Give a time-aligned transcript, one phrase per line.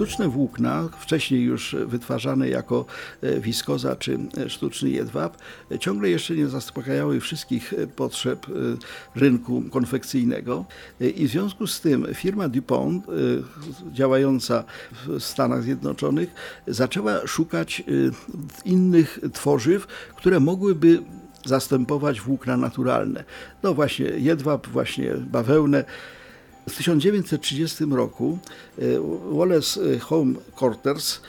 [0.00, 2.86] Sztuczne włókna, wcześniej już wytwarzane jako
[3.22, 5.36] e, wiskoza czy e, sztuczny jedwab,
[5.72, 8.46] e, ciągle jeszcze nie zaspokajały wszystkich potrzeb
[9.14, 10.64] rynku konfekcyjnego
[11.00, 13.04] i w związku z tym firma DuPont,
[13.92, 14.64] działająca
[15.06, 16.34] w Stanach Zjednoczonych,
[16.66, 17.82] zaczęła szukać
[18.64, 19.86] innych tworzyw,
[20.16, 21.02] które mogłyby
[21.44, 23.24] zastępować włókna naturalne.
[23.62, 25.84] No właśnie jedwab, właśnie bawełnę.
[26.70, 28.38] W 1930 roku
[28.78, 28.82] e,
[29.32, 31.20] Wallace Home Quarters e,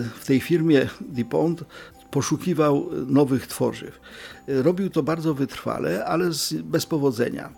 [0.00, 1.64] w tej firmie DuPont
[2.10, 4.00] poszukiwał nowych tworzyw.
[4.48, 6.30] E, robił to bardzo wytrwale, ale
[6.62, 7.52] bez powodzenia.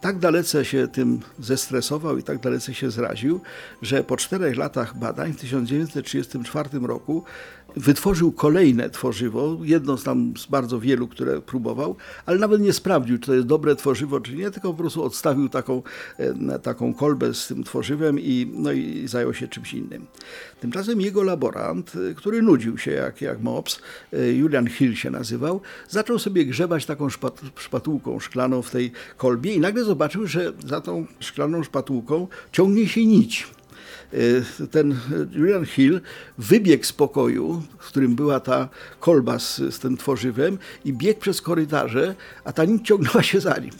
[0.00, 3.40] Tak dalece się tym zestresował i tak dalece się zraził,
[3.82, 7.24] że po czterech latach badań w 1934 roku
[7.76, 13.18] wytworzył kolejne tworzywo, jedno z tam z bardzo wielu, które próbował, ale nawet nie sprawdził,
[13.18, 15.82] czy to jest dobre tworzywo, czy nie, tylko po prostu odstawił taką,
[16.18, 20.06] e, taką kolbę z tym tworzywem i, no i zajął się czymś innym.
[20.60, 23.80] Tymczasem jego laborant, e, który nudził się jak, jak mops,
[24.12, 29.51] e, Julian Hill się nazywał, zaczął sobie grzebać taką szpat, szpatułką szklaną w tej kolbie
[29.54, 33.46] i nagle zobaczył, że za tą szklaną szpatułką ciągnie się nić.
[34.14, 34.96] Y, ten
[35.32, 36.00] Julian Hill
[36.38, 38.68] wybiegł z pokoju, w którym była ta
[39.00, 42.14] kolba z, z tym tworzywem i biegł przez korytarze,
[42.44, 43.70] a ta nić ciągnęła się za nim.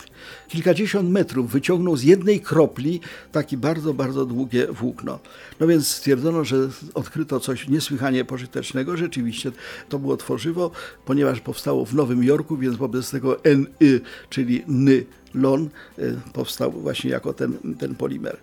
[0.48, 3.00] Kilkadziesiąt metrów wyciągnął z jednej kropli
[3.32, 5.18] takie bardzo, bardzo długie włókno.
[5.60, 6.56] No więc stwierdzono, że
[6.94, 8.96] odkryto coś niesłychanie pożytecznego.
[8.96, 9.52] Rzeczywiście
[9.88, 10.70] to było tworzywo,
[11.04, 14.00] ponieważ powstało w Nowym Jorku, więc wobec tego NY,
[14.30, 18.36] czyli ny lon y, powstał właśnie jako ten, ten polimer.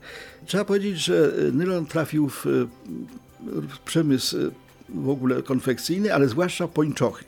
[0.46, 2.68] Trzeba powiedzieć, że nylon trafił w
[3.86, 4.38] przemysł
[4.94, 7.26] w ogóle konfekcyjny, ale zwłaszcza pończochy.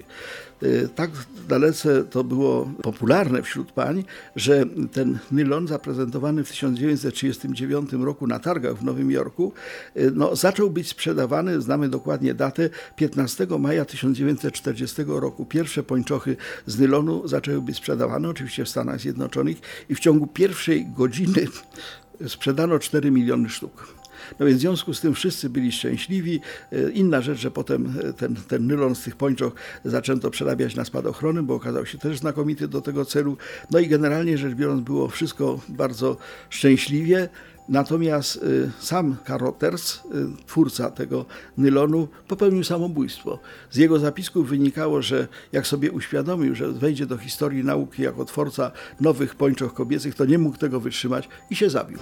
[0.63, 1.11] Y, tak
[1.49, 4.03] dalece to było popularne wśród pań,
[4.35, 9.53] że ten nylon zaprezentowany w 1939 roku na targach w Nowym Jorku
[9.97, 15.45] y, no, zaczął być sprzedawany, znamy dokładnie datę, 15 maja 1940 roku.
[15.45, 19.57] Pierwsze pończochy z nylonu zaczęły być sprzedawane, oczywiście w Stanach Zjednoczonych
[19.89, 21.47] i w ciągu pierwszej godziny
[22.27, 24.00] sprzedano 4 miliony sztuk.
[24.39, 26.39] No więc w związku z tym wszyscy byli szczęśliwi.
[26.71, 29.53] E, inna rzecz, że potem e, ten, ten nylon z tych pończoch
[29.85, 33.37] zaczęto przerabiać na spadochrony, bo okazał się też znakomity do tego celu.
[33.71, 36.17] No i generalnie rzecz biorąc było wszystko bardzo
[36.49, 37.29] szczęśliwie.
[37.69, 39.99] Natomiast y, sam Karoters, y,
[40.45, 41.25] twórca tego
[41.57, 43.39] nylonu, popełnił samobójstwo.
[43.71, 48.71] Z jego zapisków wynikało, że jak sobie uświadomił, że wejdzie do historii nauki jako twórca
[48.99, 51.97] nowych pończoch kobiecych, to nie mógł tego wytrzymać i się zabił.